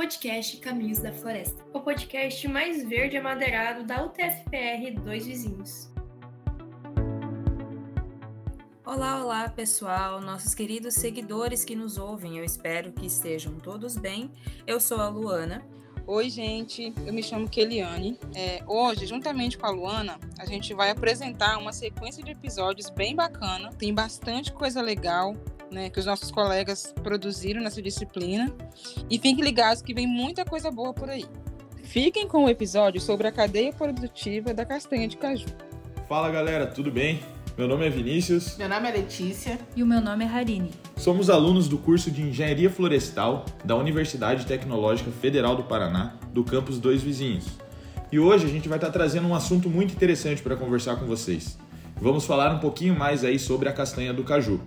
[0.00, 5.90] podcast Caminhos da Floresta, o podcast mais verde amadeirado da UTFPR Dois Vizinhos.
[8.82, 14.32] Olá, olá pessoal, nossos queridos seguidores que nos ouvem, eu espero que estejam todos bem.
[14.66, 15.62] Eu sou a Luana.
[16.06, 18.18] Oi, gente, eu me chamo Keliane.
[18.34, 23.14] É, hoje, juntamente com a Luana, a gente vai apresentar uma sequência de episódios bem
[23.14, 23.68] bacana.
[23.74, 25.36] Tem bastante coisa legal
[25.70, 28.52] né, que os nossos colegas produziram nessa disciplina.
[29.08, 31.24] E fiquem ligados que vem muita coisa boa por aí.
[31.84, 35.46] Fiquem com o episódio sobre a cadeia produtiva da castanha de caju.
[36.08, 37.20] Fala galera, tudo bem?
[37.56, 38.56] Meu nome é Vinícius.
[38.56, 39.58] Meu nome é Letícia.
[39.76, 40.70] E o meu nome é Harine.
[40.96, 46.78] Somos alunos do curso de Engenharia Florestal da Universidade Tecnológica Federal do Paraná, do campus
[46.78, 47.46] Dois Vizinhos.
[48.10, 51.58] E hoje a gente vai estar trazendo um assunto muito interessante para conversar com vocês.
[51.96, 54.60] Vamos falar um pouquinho mais aí sobre a castanha do caju.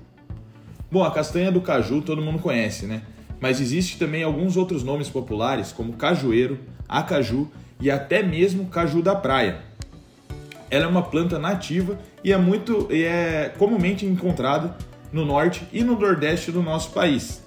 [0.94, 3.02] Bom, a castanha do caju todo mundo conhece, né?
[3.40, 7.50] Mas existe também alguns outros nomes populares, como cajueiro, acaju
[7.82, 9.58] e até mesmo caju da praia.
[10.70, 14.77] Ela é uma planta nativa e é muito e é comumente encontrada
[15.12, 17.41] no norte e no nordeste do nosso país.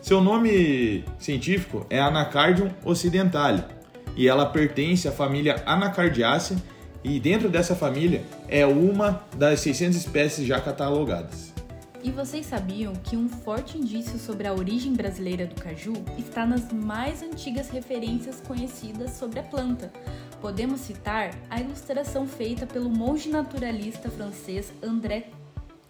[0.00, 3.64] Seu nome científico é Anacardium occidentale
[4.14, 6.56] e ela pertence à família Anacardiaceae
[7.02, 11.49] e dentro dessa família é uma das 600 espécies já catalogadas.
[12.02, 16.72] E vocês sabiam que um forte indício sobre a origem brasileira do caju está nas
[16.72, 19.92] mais antigas referências conhecidas sobre a planta?
[20.40, 25.28] Podemos citar a ilustração feita pelo monge naturalista francês André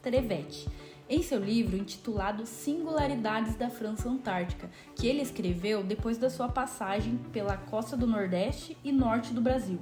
[0.03, 0.66] Trevet,
[1.08, 7.19] em seu livro intitulado Singularidades da França Antártica, que ele escreveu depois da sua passagem
[7.33, 9.78] pela costa do Nordeste e Norte do Brasil.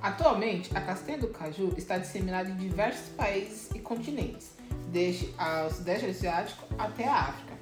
[0.00, 4.61] Atualmente, a castanha do caju está disseminada em diversos países e continentes
[4.92, 7.52] desde o Sudeste Asiático até a África,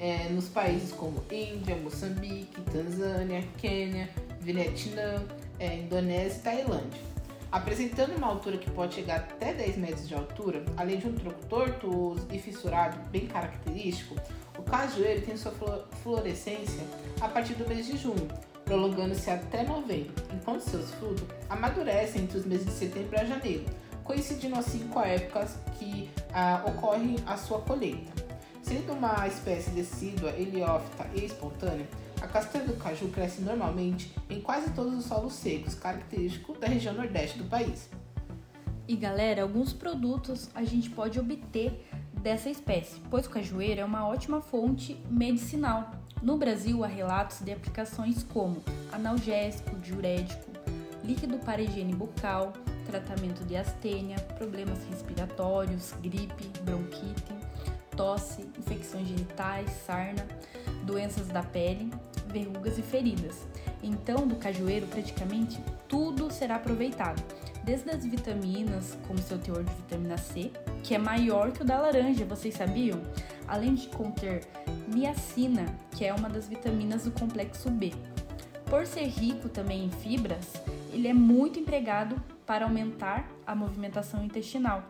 [0.00, 4.08] é, nos países como Índia, Moçambique, Tanzânia, Quênia,
[4.40, 5.22] Vietnã,
[5.58, 7.08] é, Indonésia e Tailândia.
[7.50, 11.44] Apresentando uma altura que pode chegar até 10 metros de altura, além de um tronco
[11.46, 14.16] tortuoso e fissurado bem característico,
[14.58, 15.52] o cajueiro tem sua
[16.02, 16.84] florescência
[17.20, 18.28] a partir do mês de junho,
[18.64, 23.64] prolongando-se até novembro, enquanto seus frutos amadurecem entre os meses de setembro a janeiro,
[24.08, 25.46] coincidindo assim com a época
[25.78, 28.10] que ah, ocorre a sua colheita.
[28.62, 31.86] Sendo uma espécie decídua, heliófita e espontânea,
[32.20, 36.94] a castanha do caju cresce normalmente em quase todos os solos secos, característico da região
[36.94, 37.90] nordeste do país.
[38.88, 44.08] E galera, alguns produtos a gente pode obter dessa espécie, pois o cajueiro é uma
[44.08, 45.90] ótima fonte medicinal.
[46.22, 48.56] No Brasil, há relatos de aplicações como
[48.90, 50.50] analgésico, diurético,
[51.04, 52.54] líquido para higiene bucal,
[52.88, 57.34] tratamento de astênia, problemas respiratórios, gripe, bronquite,
[57.94, 60.26] tosse, infecções genitais, sarna,
[60.84, 61.92] doenças da pele,
[62.28, 63.46] verrugas e feridas.
[63.82, 67.22] Então, do cajueiro, praticamente tudo será aproveitado,
[67.62, 70.50] desde as vitaminas, como seu teor de vitamina C,
[70.82, 73.00] que é maior que o da laranja, vocês sabiam?
[73.46, 74.46] Além de conter
[74.88, 77.92] niacina, que é uma das vitaminas do complexo B.
[78.64, 80.52] Por ser rico também em fibras,
[80.92, 82.16] ele é muito empregado
[82.48, 84.82] para aumentar a movimentação intestinal.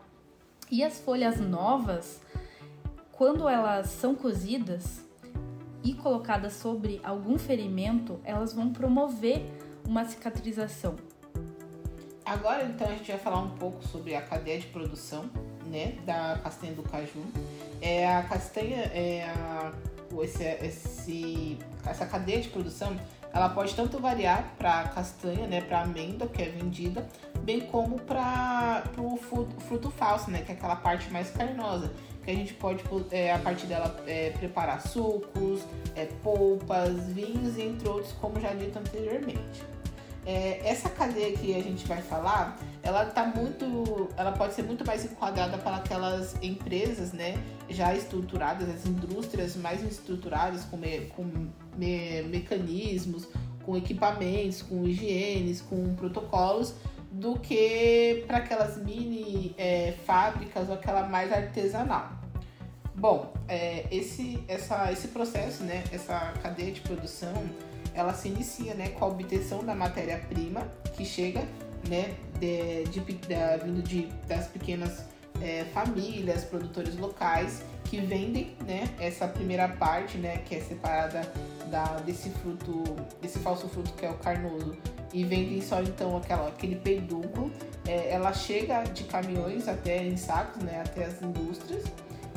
[0.71, 2.21] E as folhas novas,
[3.11, 5.03] quando elas são cozidas
[5.83, 9.45] e colocadas sobre algum ferimento, elas vão promover
[9.85, 10.95] uma cicatrização.
[12.25, 15.29] Agora então a gente vai falar um pouco sobre a cadeia de produção,
[15.65, 17.25] né, da castanha do caju.
[17.81, 19.73] É a castanha é a,
[20.21, 22.95] esse, esse, essa cadeia de produção
[23.33, 27.07] ela pode tanto variar para castanha, né, para amêndoa que é vendida,
[27.41, 31.91] bem como para o fruto, fruto, falso, né, que é aquela parte mais carnosa,
[32.23, 35.63] que a gente pode é, a partir dela é, preparar sucos,
[35.95, 39.63] é, polpas, vinhos, entre outros, como já dito anteriormente.
[40.25, 44.85] É, essa cadeia que a gente vai falar, ela tá muito, ela pode ser muito
[44.85, 51.23] mais enquadrada para aquelas empresas, né, já estruturadas, as indústrias mais estruturadas com, me, com
[51.75, 53.27] me, mecanismos,
[53.65, 56.75] com equipamentos, com higienes, com protocolos,
[57.11, 62.11] do que para aquelas mini é, fábricas ou aquela mais artesanal.
[62.93, 67.33] Bom, é, esse, essa, esse processo, né, essa cadeia de produção,
[67.99, 71.43] ela se inicia né, com a obtenção da matéria-prima que chega
[71.87, 73.27] né, de, de, de,
[73.63, 75.03] vindo de, das pequenas
[75.41, 81.21] é, famílias, produtores locais que vendem né, essa primeira parte, né, que é separada
[81.69, 82.83] da, desse fruto,
[83.21, 84.77] desse falso fruto que é o carnoso,
[85.13, 87.51] e vendem só então aquela, aquele pedúnculo.
[87.87, 91.83] É, ela chega de caminhões até em sacos, né, até as indústrias.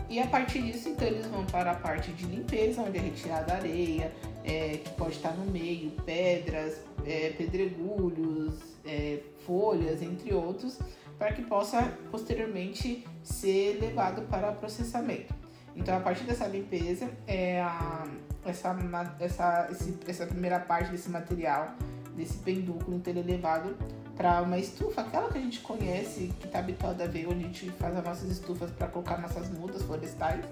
[0.08, 3.54] E a partir disso, então, eles vão para a parte de limpeza, onde é retirada
[3.54, 4.12] areia,
[4.44, 8.54] é, que pode estar no meio, pedras, é, pedregulhos,
[8.84, 10.78] é, folhas, entre outros,
[11.18, 15.34] para que possa posteriormente ser levado para processamento.
[15.74, 18.06] Então, a partir dessa limpeza, é a,
[18.44, 18.76] essa,
[19.20, 21.74] essa, esse, essa primeira parte desse material,
[22.14, 23.76] desse pendúculo, então ele é levado
[24.16, 27.46] para uma estufa, aquela que a gente conhece, que está habituada a ver, onde a
[27.46, 30.44] gente faz as nossas estufas para colocar nossas mudas florestais.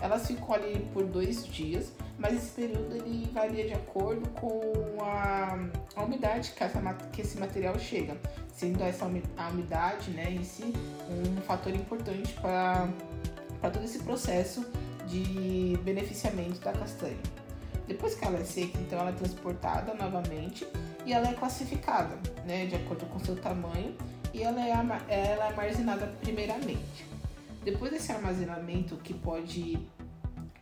[0.00, 5.58] Elas ficam ali por dois dias, mas esse período ele varia de acordo com a,
[5.94, 6.80] a umidade que, essa,
[7.12, 8.16] que esse material chega,
[8.54, 10.72] sendo essa a umidade né, em si
[11.08, 12.88] um fator importante para
[13.62, 14.66] todo esse processo
[15.06, 17.16] de beneficiamento da castanha.
[17.86, 20.66] Depois que ela é seca, então ela é transportada novamente
[21.04, 23.94] e ela é classificada, né, de acordo com seu tamanho,
[24.34, 27.06] e ela é, ela é armazenada primeiramente.
[27.66, 29.76] Depois desse armazenamento, que pode,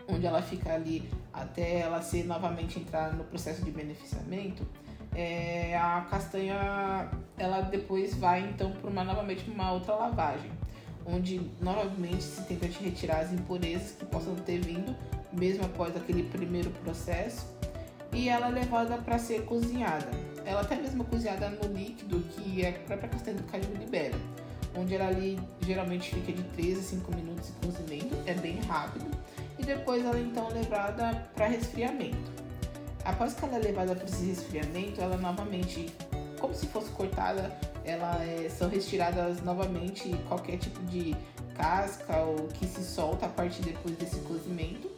[0.09, 4.67] onde ela fica ali até ela ser novamente entrar no processo de beneficiamento,
[5.15, 10.51] é, a castanha, ela depois vai então para uma novamente uma outra lavagem,
[11.05, 14.97] onde novamente se tenta de retirar as impurezas que possam ter vindo
[15.31, 17.47] mesmo após aquele primeiro processo,
[18.15, 20.09] e ela é levada para ser cozinhada.
[20.47, 24.17] Ela até mesmo cozinhada no líquido que a própria castanha do caju libera,
[24.95, 29.07] ela ali geralmente fica de 3 a 5 minutos cozimento, é bem rápido,
[29.59, 32.33] e depois ela então é levada para resfriamento.
[33.05, 35.93] Após que ela é levada para esse resfriamento, ela novamente,
[36.41, 41.15] como se fosse cortada, ela é, são retiradas novamente qualquer tipo de
[41.55, 44.91] casca ou que se solta a partir depois desse cozimento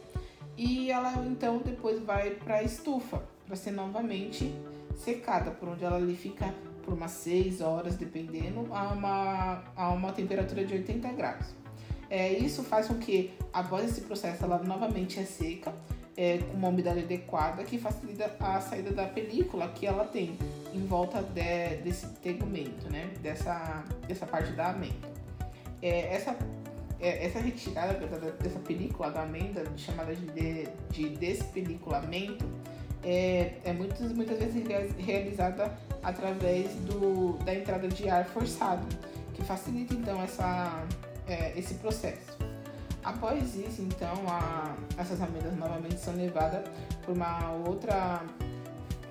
[0.57, 4.53] e ela então depois vai para a estufa para ser novamente
[4.97, 6.53] secada, por onde ela ali fica
[6.87, 11.45] por umas 6 horas, dependendo, a uma, a uma temperatura de 80 graus.
[12.09, 15.73] É, isso faz com que, após esse processo, ela novamente é seca,
[16.15, 20.37] é, com uma umidade adequada, que facilita a saída da película que ela tem
[20.73, 23.11] em volta de, desse tegumento, né?
[23.21, 25.11] dessa, dessa parte da amêndoa.
[25.81, 26.37] É, essa
[26.99, 27.93] é, essa retirada
[28.41, 32.45] dessa película da amêndoa, chamada de, de despeliculamento,
[33.03, 34.63] é, é muitas, muitas vezes
[34.97, 35.71] realizada
[36.03, 38.85] através do, da entrada de ar forçado,
[39.33, 40.83] que facilita então essa,
[41.27, 42.37] é, esse processo.
[43.03, 46.67] Após isso, então, a, essas amêndoas novamente são levadas
[47.05, 48.21] por uma outra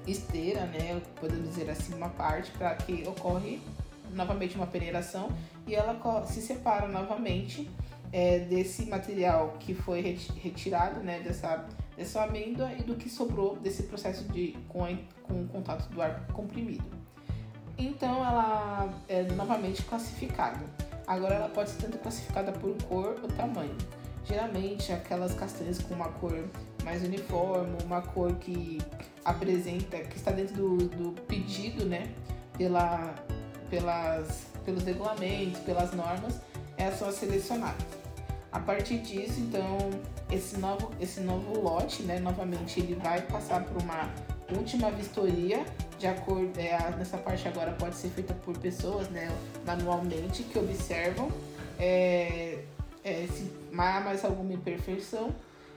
[0.07, 3.61] esteira, né, podemos dizer assim, uma parte, para que ocorre
[4.13, 5.31] novamente uma peneiração
[5.67, 7.69] e ela se separa novamente
[8.13, 13.85] é, desse material que foi retirado né, dessa, dessa amêndoa e do que sobrou desse
[13.85, 14.87] processo de, com,
[15.23, 16.85] com o contato do ar comprimido.
[17.79, 20.65] Então ela é novamente classificada.
[21.07, 23.77] Agora ela pode ser tanto classificada por cor ou tamanho.
[24.25, 26.45] Geralmente aquelas castanhas com uma cor
[26.83, 28.79] mais uniforme, uma cor que
[29.25, 32.13] apresenta, que está dentro do, do pedido, né,
[32.57, 33.15] pela,
[33.69, 36.41] pelas, pelos regulamentos, pelas normas,
[36.77, 37.96] essas são as selecionadas.
[38.57, 39.77] A partir disso, então,
[40.33, 44.11] esse novo, esse novo lote, né, novamente, ele vai passar por uma
[44.51, 45.63] última vistoria,
[45.99, 49.29] de acordo, é, nessa parte agora pode ser feita por pessoas, né,
[49.67, 51.31] manualmente, que observam
[51.79, 52.61] é,
[53.05, 55.35] é, se há mais alguma imperfeição,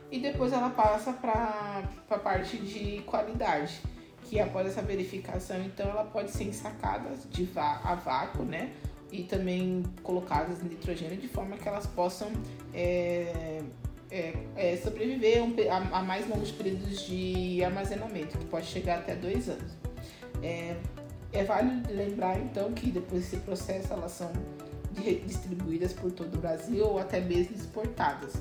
[0.09, 3.81] e depois ela passa para a parte de qualidade,
[4.23, 8.71] que após essa verificação, então, ela pode ser ensacada de a vácuo, né,
[9.11, 12.31] e também colocadas em nitrogênio de forma que elas possam
[12.73, 13.61] é,
[14.11, 19.49] é, é, sobreviver a, a, mais longos períodos de armazenamento, que pode chegar até dois
[19.49, 19.71] anos.
[20.41, 20.75] É,
[21.31, 24.31] é válido lembrar então que depois desse processo elas são
[25.25, 28.33] distribuídas por todo o Brasil ou até mesmo exportadas.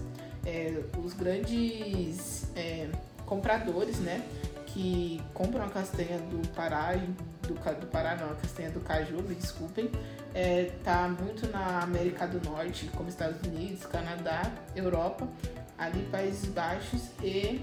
[0.44, 2.88] É, os grandes é,
[3.26, 4.22] compradores, né,
[4.66, 6.94] que compram a castanha do Pará,
[7.42, 9.90] do, do Pará não, a castanha do Caju, me desculpem,
[10.34, 15.28] é, tá muito na América do Norte, como Estados Unidos, Canadá, Europa,
[15.76, 17.60] ali Países Baixos e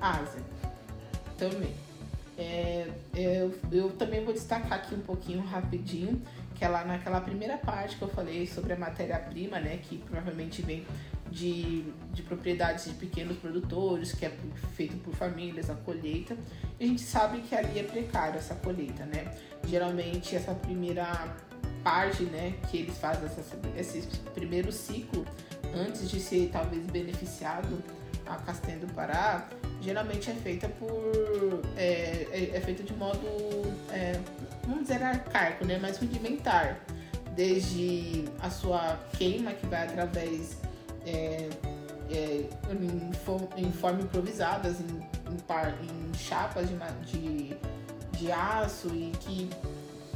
[0.00, 0.42] Ásia
[1.36, 1.74] também.
[2.36, 6.22] É, eu, eu também vou destacar aqui um pouquinho rapidinho,
[6.54, 10.62] que é lá naquela primeira parte que eu falei sobre a matéria-prima, né, que provavelmente
[10.62, 10.86] vem
[11.30, 14.32] de, de propriedades de pequenos produtores, que é
[14.74, 16.36] feito por famílias, a colheita.
[16.78, 19.34] E a gente sabe que ali é precário essa colheita, né?
[19.66, 21.36] Geralmente essa primeira
[21.88, 23.42] parte, né, que eles fazem essa,
[23.74, 25.24] esse primeiro ciclo
[25.74, 27.82] antes de ser talvez beneficiado
[28.26, 29.48] a castanha do Pará,
[29.80, 33.26] geralmente é feita por é, é, é feita de modo
[33.90, 34.20] é,
[34.66, 36.78] vamos dizer arcaico, né, mais rudimentar,
[37.34, 40.58] desde a sua queima que vai através
[41.06, 41.48] é,
[42.10, 42.44] é,
[43.56, 46.76] em, forma improvisadas, em, em, par, em chapas de,
[47.06, 47.56] de,
[48.12, 49.48] de aço e que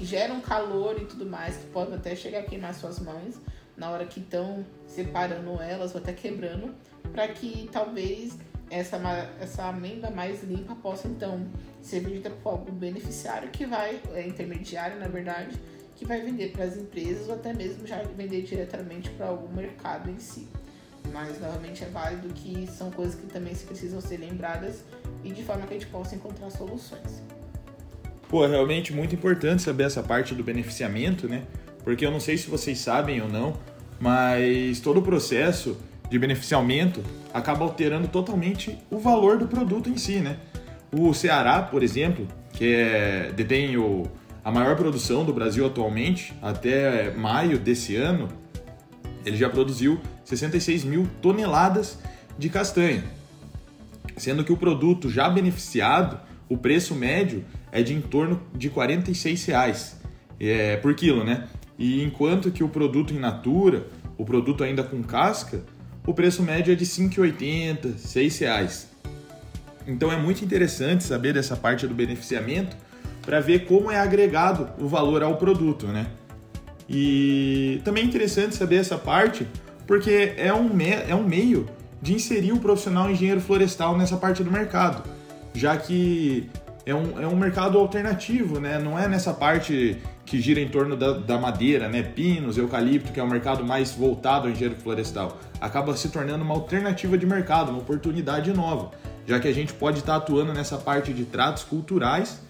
[0.04, 3.36] geram calor e tudo mais, que podem até chegar a queimar suas mãos
[3.76, 6.74] na hora que estão separando elas ou até quebrando,
[7.12, 8.36] para que talvez
[8.70, 8.96] essa,
[9.40, 11.46] essa amêndoa mais limpa possa então
[11.82, 15.58] ser vendida para algum beneficiário que vai, é intermediário na verdade,
[15.94, 20.10] que vai vender para as empresas ou até mesmo já vender diretamente para algum mercado
[20.10, 20.48] em si.
[21.12, 24.84] Mas novamente é válido que são coisas que também precisam ser lembradas
[25.22, 27.22] e de forma que a gente possa encontrar soluções.
[28.32, 31.42] Pô, é realmente muito importante saber essa parte do beneficiamento, né?
[31.84, 33.52] Porque eu não sei se vocês sabem ou não,
[34.00, 35.76] mas todo o processo
[36.08, 37.02] de beneficiamento
[37.34, 40.38] acaba alterando totalmente o valor do produto em si, né?
[40.90, 44.04] O Ceará, por exemplo, que é, detém o,
[44.42, 48.30] a maior produção do Brasil atualmente, até maio desse ano,
[49.26, 51.98] ele já produziu 66 mil toneladas
[52.38, 53.04] de castanha,
[54.16, 59.46] sendo que o produto já beneficiado, o preço médio é de em torno de 46
[59.46, 59.98] reais,
[60.38, 61.48] é, por quilo, né?
[61.78, 63.86] E enquanto que o produto in natura,
[64.18, 65.64] o produto ainda com casca,
[66.06, 68.68] o preço médio é de R$ 5,80, R$.
[69.86, 72.76] Então é muito interessante saber dessa parte do beneficiamento
[73.22, 76.06] para ver como é agregado o valor ao produto, né?
[76.86, 79.46] E também é interessante saber essa parte
[79.86, 80.68] porque é um,
[81.08, 81.66] é um meio
[82.02, 85.02] de inserir o profissional engenheiro florestal nessa parte do mercado,
[85.54, 86.50] já que
[86.84, 88.78] é um, é um mercado alternativo, né?
[88.78, 92.02] Não é nessa parte que gira em torno da, da madeira, né?
[92.02, 95.38] Pinos, eucalipto, que é o mercado mais voltado ao engenheiro florestal.
[95.60, 98.90] Acaba se tornando uma alternativa de mercado, uma oportunidade nova,
[99.26, 102.40] já que a gente pode estar atuando nessa parte de tratos culturais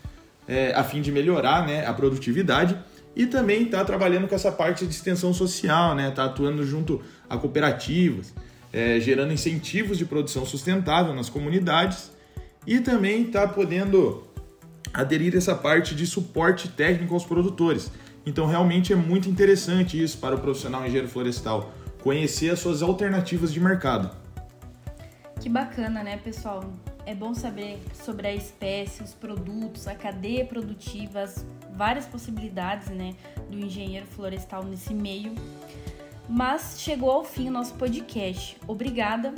[0.49, 2.77] é, a fim de melhorar né, a produtividade
[3.15, 6.09] e também está trabalhando com essa parte de extensão social, né?
[6.09, 8.33] Está atuando junto a cooperativas,
[8.73, 12.11] é, gerando incentivos de produção sustentável nas comunidades
[12.67, 14.27] e também está podendo
[14.93, 17.91] aderir essa parte de suporte técnico aos produtores.
[18.25, 23.53] Então, realmente é muito interessante isso para o profissional engenheiro florestal, conhecer as suas alternativas
[23.53, 24.15] de mercado.
[25.41, 26.73] Que bacana, né, pessoal?
[27.05, 33.15] É bom saber sobre a espécie, os produtos, a cadeia produtiva, as várias possibilidades, né,
[33.51, 35.35] do engenheiro florestal nesse meio.
[36.29, 38.57] Mas chegou ao fim o nosso podcast.
[38.69, 39.35] Obrigada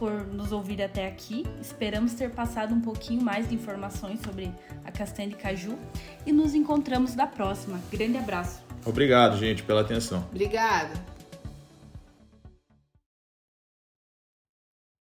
[0.00, 1.44] por nos ouvir até aqui.
[1.60, 4.50] Esperamos ter passado um pouquinho mais de informações sobre
[4.82, 5.78] a castanha de caju
[6.26, 7.78] e nos encontramos na próxima.
[7.92, 8.62] Grande abraço.
[8.86, 10.24] Obrigado, gente, pela atenção.
[10.30, 11.09] Obrigada.